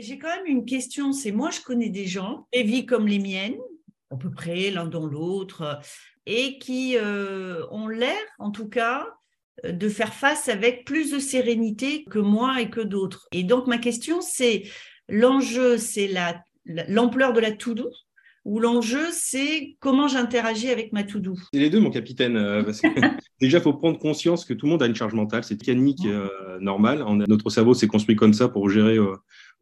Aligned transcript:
J'ai 0.00 0.18
quand 0.18 0.28
même 0.28 0.46
une 0.46 0.64
question, 0.64 1.12
c'est 1.12 1.32
moi 1.32 1.50
je 1.50 1.60
connais 1.60 1.90
des 1.90 2.06
gens, 2.06 2.46
des 2.52 2.62
vies 2.62 2.86
comme 2.86 3.06
les 3.06 3.18
miennes, 3.18 3.58
à 4.10 4.16
peu 4.16 4.30
près 4.30 4.70
l'un 4.70 4.86
dans 4.86 5.06
l'autre, 5.06 5.80
et 6.26 6.58
qui 6.58 6.96
euh, 6.96 7.66
ont 7.70 7.88
l'air, 7.88 8.20
en 8.38 8.50
tout 8.50 8.68
cas, 8.68 9.06
de 9.64 9.88
faire 9.88 10.14
face 10.14 10.48
avec 10.48 10.86
plus 10.86 11.10
de 11.10 11.18
sérénité 11.18 12.04
que 12.04 12.18
moi 12.18 12.60
et 12.60 12.70
que 12.70 12.80
d'autres. 12.80 13.28
Et 13.32 13.42
donc 13.42 13.66
ma 13.66 13.78
question, 13.78 14.20
c'est 14.20 14.62
l'enjeu, 15.08 15.76
c'est 15.76 16.10
l'ampleur 16.64 17.32
de 17.32 17.40
la 17.40 17.52
to-do 17.52 17.90
ou 18.46 18.58
l'enjeu, 18.58 19.08
c'est 19.12 19.76
comment 19.80 20.08
j'interagis 20.08 20.70
avec 20.70 20.94
ma 20.94 21.04
to-do? 21.04 21.34
C'est 21.52 21.60
les 21.60 21.68
deux, 21.68 21.78
mon 21.78 21.90
capitaine. 21.90 22.38
Euh, 22.38 22.62
déjà, 23.40 23.58
il 23.58 23.62
faut 23.62 23.74
prendre 23.74 23.98
conscience 23.98 24.46
que 24.46 24.54
tout 24.54 24.64
le 24.64 24.72
monde 24.72 24.82
a 24.82 24.86
une 24.86 24.94
charge 24.94 25.12
mentale. 25.12 25.44
C'est 25.44 25.60
mécanique 25.60 26.06
euh, 26.06 26.58
normale. 26.58 27.04
notre 27.28 27.50
cerveau 27.50 27.74
s'est 27.74 27.86
construit 27.86 28.16
comme 28.16 28.32
ça 28.32 28.48
pour 28.48 28.70
gérer 28.70 28.96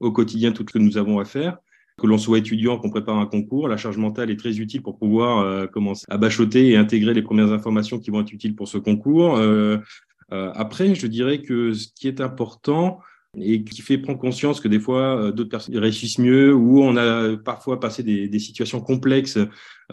au 0.00 0.12
quotidien 0.12 0.52
tout 0.52 0.64
ce 0.66 0.72
que 0.72 0.78
nous 0.78 0.96
avons 0.96 1.18
à 1.18 1.24
faire. 1.24 1.58
Que 1.98 2.06
l'on 2.06 2.18
soit 2.18 2.38
étudiant, 2.38 2.78
qu'on 2.78 2.91
prépare 2.91 3.18
un 3.18 3.27
concours, 3.27 3.66
la 3.66 3.77
charge 3.77 3.96
mentale 3.96 4.30
est 4.30 4.38
très 4.38 4.60
utile 4.60 4.82
pour 4.82 4.98
pouvoir 4.98 5.38
euh, 5.38 5.66
commencer 5.66 6.04
à 6.09 6.16
bachoter 6.16 6.68
et 6.68 6.77
intégrer 6.77 7.12
les 7.12 7.23
premières 7.23 7.52
informations 7.52 7.98
qui 7.98 8.10
vont 8.10 8.20
être 8.20 8.32
utiles 8.32 8.54
pour 8.54 8.68
ce 8.68 8.78
concours. 8.78 9.37
Euh, 9.37 9.78
euh, 10.32 10.52
après, 10.54 10.95
je 10.95 11.09
dirais 11.09 11.42
que 11.42 11.73
ce 11.73 11.88
qui 11.92 12.06
est 12.06 12.20
important 12.20 13.00
et 13.37 13.64
qui 13.64 13.82
fait 13.82 13.98
prendre 13.98 14.18
conscience 14.18 14.60
que 14.60 14.68
des 14.68 14.80
fois 14.80 15.32
d'autres 15.32 15.50
personnes 15.50 15.76
réussissent 15.76 16.18
mieux 16.18 16.54
ou 16.54 16.82
on 16.82 16.96
a 16.96 17.37
parfois 17.37 17.78
passé 17.78 18.02
des, 18.02 18.26
des 18.26 18.38
situations 18.38 18.80
complexes 18.80 19.38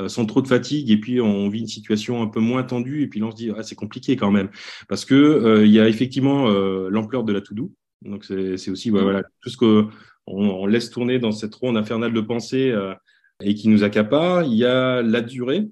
sans 0.08 0.26
trop 0.26 0.42
de 0.42 0.48
fatigue 0.48 0.90
et 0.90 0.98
puis 0.98 1.20
on 1.20 1.50
vit 1.50 1.60
une 1.60 1.68
situation 1.68 2.24
un 2.24 2.28
peu 2.28 2.40
moins 2.40 2.64
tendue 2.64 3.02
et 3.02 3.08
puis 3.08 3.20
là 3.20 3.26
on 3.26 3.32
se 3.32 3.36
dit 3.36 3.52
ah, 3.56 3.62
c'est 3.62 3.76
compliqué 3.76 4.16
quand 4.16 4.32
même. 4.32 4.50
Parce 4.88 5.04
que 5.04 5.64
il 5.66 5.72
y 5.72 5.82
a 5.82 5.90
effectivement 5.90 6.48
l'ampleur 6.48 7.26
de 7.26 7.34
la 7.34 7.42
to-do 7.42 7.74
donc 8.06 8.24
c'est 8.26 8.70
aussi 8.70 8.90
voilà 8.90 9.24
tout 9.42 9.50
ce 9.50 9.58
que 9.58 9.88
on, 10.28 10.66
laisse 10.66 10.90
tourner 10.90 11.20
dans 11.20 11.32
cette 11.32 11.56
ronde 11.56 11.78
infernale 11.78 12.14
de 12.14 12.22
pensée 12.22 12.72
euh, 12.72 12.94
et 13.44 13.54
qui 13.54 13.68
nous 13.68 13.84
accapare. 13.84 14.44
Il 14.44 14.54
y 14.54 14.66
a 14.66 15.02
la 15.02 15.22
durée, 15.22 15.68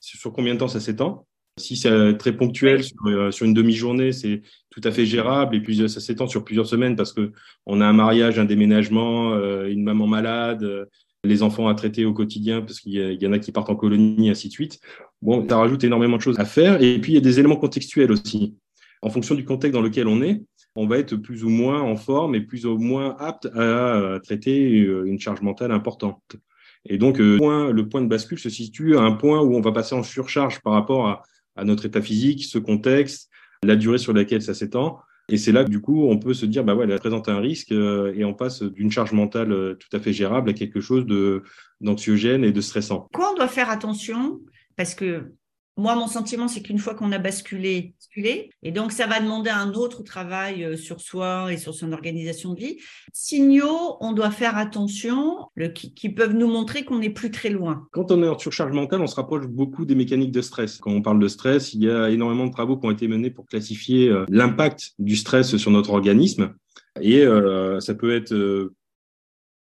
sur 0.00 0.32
combien 0.32 0.54
de 0.54 0.58
temps 0.58 0.68
ça 0.68 0.80
s'étend? 0.80 1.26
Si 1.56 1.76
c'est 1.76 2.18
très 2.18 2.36
ponctuel 2.36 2.82
euh, 3.06 3.30
sur, 3.30 3.46
une 3.46 3.54
demi-journée, 3.54 4.12
c'est 4.12 4.42
tout 4.70 4.80
à 4.82 4.90
fait 4.90 5.06
gérable. 5.06 5.54
Et 5.54 5.60
puis 5.60 5.88
ça 5.88 6.00
s'étend 6.00 6.26
sur 6.26 6.44
plusieurs 6.44 6.66
semaines 6.66 6.96
parce 6.96 7.12
que 7.12 7.32
on 7.64 7.80
a 7.80 7.86
un 7.86 7.92
mariage, 7.92 8.38
un 8.38 8.44
déménagement, 8.44 9.32
euh, 9.34 9.68
une 9.68 9.84
maman 9.84 10.06
malade, 10.06 10.88
les 11.22 11.42
enfants 11.42 11.68
à 11.68 11.74
traiter 11.74 12.04
au 12.04 12.12
quotidien 12.12 12.60
parce 12.60 12.80
qu'il 12.80 12.92
y, 12.94 13.26
en 13.26 13.32
a 13.32 13.38
qui 13.38 13.52
partent 13.52 13.70
en 13.70 13.76
colonie, 13.76 14.28
ainsi 14.28 14.48
de 14.48 14.52
suite. 14.52 14.80
Bon, 15.22 15.46
ça 15.48 15.56
rajoute 15.56 15.84
énormément 15.84 16.16
de 16.16 16.22
choses 16.22 16.38
à 16.38 16.44
faire. 16.44 16.82
Et 16.82 17.00
puis 17.00 17.12
il 17.12 17.14
y 17.14 17.18
a 17.18 17.22
des 17.22 17.38
éléments 17.38 17.56
contextuels 17.56 18.12
aussi. 18.12 18.56
En 19.00 19.10
fonction 19.10 19.34
du 19.34 19.44
contexte 19.44 19.74
dans 19.74 19.82
lequel 19.82 20.08
on 20.08 20.22
est, 20.22 20.42
on 20.76 20.86
va 20.86 20.98
être 20.98 21.16
plus 21.16 21.44
ou 21.44 21.50
moins 21.50 21.80
en 21.80 21.96
forme 21.96 22.34
et 22.34 22.40
plus 22.40 22.66
ou 22.66 22.76
moins 22.78 23.16
apte 23.18 23.46
à 23.54 24.18
traiter 24.22 24.80
euh, 24.82 25.04
une 25.04 25.20
charge 25.20 25.40
mentale 25.40 25.72
importante. 25.72 26.36
Et 26.86 26.98
donc, 26.98 27.20
euh, 27.20 27.72
le 27.72 27.88
point 27.88 28.02
de 28.02 28.08
bascule 28.08 28.38
se 28.38 28.50
situe 28.50 28.96
à 28.96 29.00
un 29.00 29.12
point 29.12 29.40
où 29.40 29.54
on 29.54 29.60
va 29.60 29.72
passer 29.72 29.94
en 29.94 30.02
surcharge 30.02 30.60
par 30.60 30.74
rapport 30.74 31.08
à, 31.08 31.22
notre 31.64 31.86
état 31.86 32.02
physique, 32.02 32.44
ce 32.44 32.58
contexte, 32.58 33.30
la 33.62 33.76
durée 33.76 33.98
sur 33.98 34.12
laquelle 34.12 34.42
ça 34.42 34.54
s'étend. 34.54 34.98
Et 35.28 35.38
c'est 35.38 35.52
là 35.52 35.64
que 35.64 35.70
du 35.70 35.80
coup, 35.80 36.08
on 36.08 36.18
peut 36.18 36.34
se 36.34 36.44
dire, 36.44 36.64
bah 36.64 36.74
ouais, 36.74 36.84
elle 36.86 36.98
présente 36.98 37.28
un 37.28 37.38
risque 37.38 37.70
euh, 37.70 38.12
et 38.14 38.24
on 38.24 38.34
passe 38.34 38.62
d'une 38.62 38.90
charge 38.90 39.12
mentale 39.12 39.76
tout 39.78 39.96
à 39.96 40.00
fait 40.00 40.12
gérable 40.12 40.50
à 40.50 40.52
quelque 40.52 40.80
chose 40.80 41.06
d'anxiogène 41.80 42.44
et 42.44 42.52
de 42.52 42.60
stressant. 42.60 43.08
Quoi 43.14 43.30
on 43.32 43.36
doit 43.36 43.48
faire 43.48 43.70
attention? 43.70 44.40
Parce 44.76 44.94
que 44.94 45.32
moi, 45.76 45.96
mon 45.96 46.06
sentiment, 46.06 46.46
c'est 46.46 46.62
qu'une 46.62 46.78
fois 46.78 46.94
qu'on 46.94 47.10
a 47.10 47.18
basculé, 47.18 47.94
et 48.62 48.70
donc 48.70 48.92
ça 48.92 49.08
va 49.08 49.18
demander 49.18 49.50
un 49.50 49.72
autre 49.72 50.04
travail 50.04 50.64
euh, 50.64 50.76
sur 50.76 51.00
soi 51.00 51.52
et 51.52 51.56
sur 51.56 51.74
son 51.74 51.92
organisation 51.92 52.52
de 52.52 52.60
vie. 52.60 52.78
Signaux, 53.12 53.96
on 54.00 54.12
doit 54.12 54.30
faire 54.30 54.56
attention, 54.56 55.48
qui, 55.74 56.08
peuvent 56.10 56.34
nous 56.34 56.46
montrer 56.46 56.84
qu'on 56.84 57.00
n'est 57.00 57.10
plus 57.10 57.32
très 57.32 57.50
loin. 57.50 57.88
Quand 57.90 58.12
on 58.12 58.22
est 58.22 58.28
en 58.28 58.38
surcharge 58.38 58.72
mentale, 58.72 59.00
on 59.00 59.08
se 59.08 59.16
rapproche 59.16 59.46
beaucoup 59.46 59.84
des 59.84 59.96
mécaniques 59.96 60.30
de 60.30 60.42
stress. 60.42 60.78
Quand 60.78 60.92
on 60.92 61.02
parle 61.02 61.18
de 61.18 61.28
stress, 61.28 61.74
il 61.74 61.82
y 61.82 61.90
a 61.90 62.08
énormément 62.10 62.46
de 62.46 62.52
travaux 62.52 62.76
qui 62.76 62.86
ont 62.86 62.92
été 62.92 63.08
menés 63.08 63.30
pour 63.30 63.46
classifier 63.46 64.08
euh, 64.08 64.24
l'impact 64.28 64.92
du 65.00 65.16
stress 65.16 65.56
sur 65.56 65.70
notre 65.72 65.90
organisme. 65.90 66.54
Et 67.00 67.22
euh, 67.22 67.80
ça 67.80 67.94
peut 67.94 68.14
être 68.14 68.32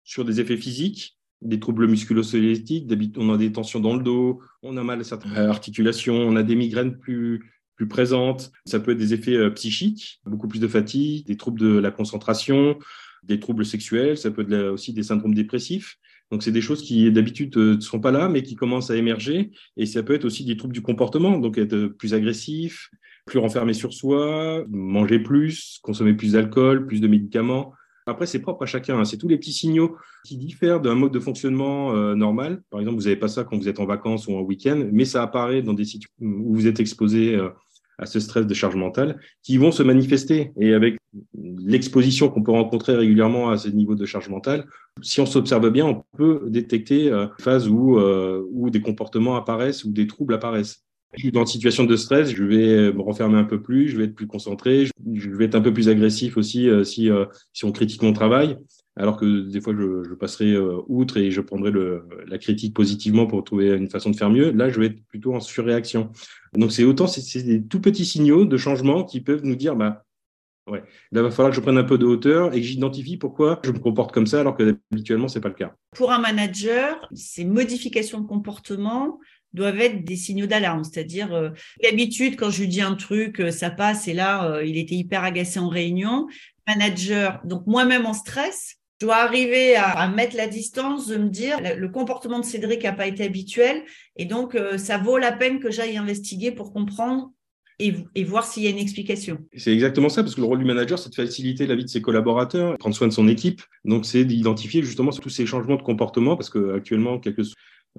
sur 0.04 0.24
des 0.24 0.40
effets 0.40 0.56
physiques, 0.56 1.15
des 1.42 1.60
troubles 1.60 1.86
musculo-squelettiques, 1.86 2.90
on 3.16 3.32
a 3.32 3.36
des 3.36 3.52
tensions 3.52 3.80
dans 3.80 3.94
le 3.94 4.02
dos, 4.02 4.40
on 4.62 4.76
a 4.76 4.82
mal 4.82 5.00
à 5.00 5.04
certaines 5.04 5.36
articulations, 5.36 6.16
on 6.16 6.36
a 6.36 6.42
des 6.42 6.56
migraines 6.56 6.98
plus, 6.98 7.52
plus 7.76 7.86
présentes. 7.86 8.50
Ça 8.64 8.80
peut 8.80 8.92
être 8.92 8.98
des 8.98 9.14
effets 9.14 9.36
euh, 9.36 9.50
psychiques, 9.50 10.20
beaucoup 10.24 10.48
plus 10.48 10.60
de 10.60 10.68
fatigue, 10.68 11.26
des 11.26 11.36
troubles 11.36 11.60
de 11.60 11.78
la 11.78 11.90
concentration, 11.90 12.78
des 13.22 13.38
troubles 13.38 13.66
sexuels, 13.66 14.16
ça 14.16 14.30
peut 14.30 14.42
être 14.42 14.72
aussi 14.72 14.92
des 14.92 15.02
syndromes 15.02 15.34
dépressifs. 15.34 15.98
Donc, 16.32 16.42
c'est 16.42 16.52
des 16.52 16.60
choses 16.60 16.82
qui, 16.82 17.10
d'habitude, 17.12 17.56
euh, 17.56 17.76
ne 17.76 17.80
sont 17.80 18.00
pas 18.00 18.10
là, 18.10 18.28
mais 18.28 18.42
qui 18.42 18.56
commencent 18.56 18.90
à 18.90 18.96
émerger. 18.96 19.52
Et 19.76 19.86
ça 19.86 20.02
peut 20.02 20.14
être 20.14 20.24
aussi 20.24 20.44
des 20.44 20.56
troubles 20.56 20.74
du 20.74 20.82
comportement, 20.82 21.38
donc 21.38 21.56
être 21.58 21.86
plus 21.86 22.14
agressif, 22.14 22.90
plus 23.26 23.38
renfermé 23.38 23.74
sur 23.74 23.92
soi, 23.92 24.64
manger 24.68 25.20
plus, 25.20 25.78
consommer 25.82 26.14
plus 26.14 26.32
d'alcool, 26.32 26.86
plus 26.86 27.00
de 27.00 27.08
médicaments. 27.08 27.72
Après, 28.06 28.26
c'est 28.26 28.38
propre 28.40 28.62
à 28.62 28.66
chacun. 28.66 28.98
Hein. 28.98 29.04
C'est 29.04 29.16
tous 29.16 29.28
les 29.28 29.36
petits 29.36 29.52
signaux 29.52 29.96
qui 30.24 30.36
diffèrent 30.36 30.80
d'un 30.80 30.94
mode 30.94 31.12
de 31.12 31.18
fonctionnement 31.18 31.92
euh, 31.92 32.14
normal. 32.14 32.62
Par 32.70 32.78
exemple, 32.78 32.98
vous 32.98 33.04
n'avez 33.04 33.16
pas 33.16 33.28
ça 33.28 33.42
quand 33.42 33.56
vous 33.56 33.68
êtes 33.68 33.80
en 33.80 33.86
vacances 33.86 34.28
ou 34.28 34.34
en 34.36 34.40
week-end, 34.40 34.88
mais 34.92 35.04
ça 35.04 35.22
apparaît 35.22 35.62
dans 35.62 35.74
des 35.74 35.84
situations 35.84 36.14
où 36.20 36.54
vous 36.54 36.68
êtes 36.68 36.78
exposé 36.78 37.34
euh, 37.34 37.48
à 37.98 38.06
ce 38.06 38.20
stress 38.20 38.46
de 38.46 38.54
charge 38.54 38.76
mentale, 38.76 39.18
qui 39.42 39.56
vont 39.56 39.72
se 39.72 39.82
manifester. 39.82 40.52
Et 40.60 40.72
avec 40.72 40.98
l'exposition 41.34 42.28
qu'on 42.28 42.42
peut 42.42 42.52
rencontrer 42.52 42.94
régulièrement 42.94 43.50
à 43.50 43.56
ce 43.56 43.68
niveau 43.68 43.96
de 43.96 44.04
charge 44.04 44.28
mentale, 44.28 44.66
si 45.02 45.20
on 45.20 45.26
s'observe 45.26 45.70
bien, 45.70 45.86
on 45.86 46.04
peut 46.16 46.42
détecter 46.46 47.10
euh, 47.10 47.26
phases 47.40 47.68
où, 47.68 47.98
où 47.98 48.70
des 48.70 48.82
comportements 48.82 49.34
apparaissent, 49.34 49.84
ou 49.84 49.90
des 49.90 50.06
troubles 50.06 50.34
apparaissent 50.34 50.85
je 51.16 51.22
suis 51.22 51.32
dans 51.32 51.40
une 51.40 51.46
situation 51.46 51.84
de 51.84 51.96
stress, 51.96 52.30
je 52.30 52.44
vais 52.44 52.92
me 52.92 53.00
renfermer 53.00 53.38
un 53.38 53.44
peu 53.44 53.60
plus, 53.62 53.88
je 53.88 53.96
vais 53.96 54.04
être 54.04 54.14
plus 54.14 54.26
concentré, 54.26 54.86
je 55.14 55.30
vais 55.30 55.46
être 55.46 55.54
un 55.54 55.60
peu 55.60 55.72
plus 55.72 55.88
agressif 55.88 56.36
aussi 56.36 56.68
euh, 56.68 56.84
si, 56.84 57.10
euh, 57.10 57.26
si 57.52 57.64
on 57.64 57.72
critique 57.72 58.02
mon 58.02 58.12
travail, 58.12 58.58
alors 58.96 59.16
que 59.16 59.48
des 59.48 59.60
fois 59.60 59.74
je, 59.78 60.04
je 60.08 60.14
passerai 60.14 60.52
euh, 60.52 60.80
outre 60.88 61.16
et 61.16 61.30
je 61.30 61.40
prendrai 61.40 61.72
la 62.26 62.38
critique 62.38 62.74
positivement 62.74 63.26
pour 63.26 63.42
trouver 63.44 63.70
une 63.70 63.90
façon 63.90 64.10
de 64.10 64.16
faire 64.16 64.30
mieux. 64.30 64.50
Là, 64.52 64.68
je 64.68 64.80
vais 64.80 64.86
être 64.86 65.04
plutôt 65.06 65.34
en 65.34 65.40
surréaction. 65.40 66.10
Donc 66.54 66.72
c'est 66.72 66.84
autant 66.84 67.06
c'est 67.06 67.42
des 67.42 67.62
tout 67.62 67.80
petits 67.80 68.06
signaux 68.06 68.44
de 68.44 68.56
changement 68.56 69.04
qui 69.04 69.20
peuvent 69.20 69.44
nous 69.44 69.56
dire 69.56 69.76
bah 69.76 70.04
ouais, 70.70 70.82
là 71.12 71.22
va 71.22 71.30
falloir 71.30 71.50
que 71.50 71.56
je 71.56 71.60
prenne 71.60 71.78
un 71.78 71.84
peu 71.84 71.98
de 71.98 72.06
hauteur 72.06 72.54
et 72.54 72.60
que 72.60 72.66
j'identifie 72.66 73.16
pourquoi 73.16 73.60
je 73.64 73.70
me 73.70 73.78
comporte 73.78 74.12
comme 74.12 74.26
ça 74.26 74.40
alors 74.40 74.56
que 74.56 74.76
habituellement 74.92 75.28
c'est 75.28 75.40
pas 75.40 75.48
le 75.48 75.54
cas. 75.54 75.74
Pour 75.94 76.12
un 76.12 76.18
manager, 76.18 77.08
ces 77.14 77.44
modifications 77.44 78.20
de 78.20 78.26
comportement 78.26 79.18
doivent 79.52 79.80
être 79.80 80.04
des 80.04 80.16
signaux 80.16 80.46
d'alarme. 80.46 80.84
C'est-à-dire, 80.84 81.32
euh, 81.34 81.50
d'habitude, 81.82 82.36
quand 82.36 82.50
je 82.50 82.60
lui 82.60 82.68
dis 82.68 82.80
un 82.80 82.94
truc, 82.94 83.40
euh, 83.40 83.50
ça 83.50 83.70
passe, 83.70 84.08
et 84.08 84.14
là, 84.14 84.50
euh, 84.50 84.64
il 84.64 84.76
était 84.76 84.94
hyper 84.94 85.24
agacé 85.24 85.58
en 85.58 85.68
réunion. 85.68 86.26
Manager, 86.66 87.40
donc 87.44 87.66
moi-même 87.66 88.06
en 88.06 88.12
stress, 88.12 88.76
je 89.00 89.06
dois 89.06 89.16
arriver 89.16 89.76
à, 89.76 90.08
mettre 90.08 90.36
la 90.36 90.48
distance, 90.48 91.06
de 91.06 91.16
me 91.16 91.28
dire, 91.28 91.58
le 91.76 91.88
comportement 91.88 92.40
de 92.40 92.44
Cédric 92.44 92.82
n'a 92.82 92.92
pas 92.92 93.06
été 93.06 93.24
habituel, 93.24 93.84
et 94.16 94.24
donc 94.24 94.58
ça 94.78 94.96
vaut 94.96 95.18
la 95.18 95.32
peine 95.32 95.60
que 95.60 95.70
j'aille 95.70 95.98
investiguer 95.98 96.50
pour 96.50 96.72
comprendre 96.72 97.30
et, 97.78 97.94
et, 98.14 98.24
voir 98.24 98.44
s'il 98.44 98.62
y 98.62 98.66
a 98.66 98.70
une 98.70 98.78
explication. 98.78 99.38
C'est 99.54 99.72
exactement 99.72 100.08
ça, 100.08 100.22
parce 100.22 100.34
que 100.34 100.40
le 100.40 100.46
rôle 100.46 100.58
du 100.58 100.64
manager, 100.64 100.98
c'est 100.98 101.10
de 101.10 101.14
faciliter 101.14 101.66
la 101.66 101.76
vie 101.76 101.84
de 101.84 101.90
ses 101.90 102.00
collaborateurs, 102.00 102.76
prendre 102.78 102.96
soin 102.96 103.06
de 103.06 103.12
son 103.12 103.28
équipe. 103.28 103.62
Donc, 103.84 104.06
c'est 104.06 104.24
d'identifier 104.24 104.82
justement 104.82 105.10
tous 105.10 105.28
ces 105.28 105.46
changements 105.46 105.76
de 105.76 105.82
comportement, 105.82 106.36
parce 106.36 106.50
que 106.50 106.74
actuellement, 106.74 107.18
quelques 107.18 107.46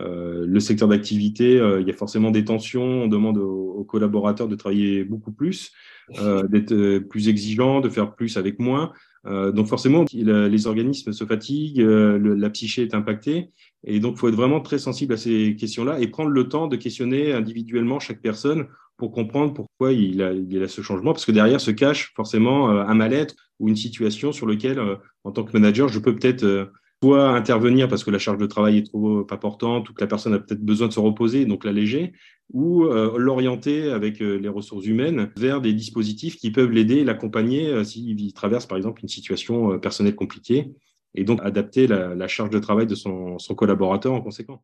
euh, 0.01 0.45
le 0.45 0.59
secteur 0.59 0.87
d'activité, 0.87 1.59
euh, 1.59 1.81
il 1.81 1.87
y 1.87 1.89
a 1.89 1.93
forcément 1.93 2.31
des 2.31 2.45
tensions. 2.45 3.03
On 3.03 3.07
demande 3.07 3.37
aux, 3.37 3.83
collaborateurs 3.87 4.47
de 4.49 4.55
travailler 4.55 5.05
beaucoup 5.05 5.31
plus, 5.31 5.71
euh, 6.19 6.45
d'être 6.47 6.99
plus 7.07 7.29
exigeants, 7.29 7.79
de 7.79 7.89
faire 7.89 8.15
plus 8.15 8.35
avec 8.35 8.59
moins. 8.59 8.91
donc 9.25 9.67
forcément, 9.67 10.03
les 10.11 10.67
organismes 10.67 11.13
se 11.13 11.25
fatiguent, 11.25 11.79
la 11.79 12.49
psyché 12.49 12.81
est 12.81 12.93
impactée, 12.93 13.51
et 13.85 13.99
donc 13.99 14.15
il 14.15 14.19
faut 14.19 14.27
être 14.27 14.35
vraiment 14.35 14.59
très 14.59 14.77
sensible 14.77 15.13
à 15.13 15.17
ces 15.17 15.55
questions-là 15.55 15.99
et 15.99 16.07
prendre 16.07 16.31
le 16.31 16.49
temps 16.49 16.67
de 16.67 16.75
questionner 16.75 17.33
individuellement 17.33 17.99
chaque 17.99 18.21
personne 18.21 18.67
pour 18.97 19.11
comprendre 19.11 19.53
pourquoi 19.53 19.93
il 19.93 20.21
a, 20.21 20.67
ce 20.67 20.81
changement, 20.81 21.13
parce 21.13 21.25
que 21.25 21.31
derrière 21.31 21.61
se 21.61 21.71
cache 21.71 22.13
forcément 22.15 22.69
un 22.69 22.95
mal-être 22.95 23.35
ou 23.59 23.69
une 23.69 23.77
situation 23.77 24.33
sur 24.33 24.47
lequel, 24.47 24.81
en 25.23 25.31
tant 25.31 25.43
que 25.43 25.53
manager, 25.53 25.87
je 25.87 25.99
peux 25.99 26.15
peut-être 26.15 26.71
soit 27.03 27.29
intervenir 27.29 27.87
parce 27.87 28.03
que 28.03 28.11
la 28.11 28.19
charge 28.19 28.37
de 28.37 28.45
travail 28.47 28.79
est 28.79 28.87
trop 28.87 29.19
importante 29.31 29.89
ou 29.89 29.93
que 29.93 30.01
la 30.01 30.07
personne 30.07 30.33
a 30.33 30.39
peut-être 30.39 30.63
besoin 30.63 30.87
de 30.87 30.93
se 30.93 30.99
reposer, 30.99 31.45
donc 31.45 31.63
l'alléger, 31.63 32.13
ou 32.53 32.85
euh, 32.85 33.17
l'orienter 33.17 33.91
avec 33.91 34.21
euh, 34.21 34.37
les 34.37 34.49
ressources 34.49 34.85
humaines 34.85 35.31
vers 35.37 35.61
des 35.61 35.73
dispositifs 35.73 36.37
qui 36.37 36.51
peuvent 36.51 36.71
l'aider, 36.71 37.03
l'accompagner 37.03 37.67
euh, 37.67 37.83
s'il 37.83 38.33
traverse 38.33 38.65
par 38.65 38.77
exemple 38.77 39.01
une 39.03 39.09
situation 39.09 39.77
personnelle 39.79 40.15
compliquée, 40.15 40.73
et 41.13 41.23
donc 41.23 41.39
adapter 41.43 41.87
la, 41.87 42.27
charge 42.27 42.49
de 42.49 42.59
travail 42.59 42.85
de 42.85 42.95
son 42.95 43.37
collaborateur 43.55 44.13
en 44.13 44.21
conséquence. 44.21 44.55